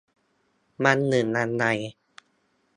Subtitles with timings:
[0.83, 1.65] วันหนึ่งวันใด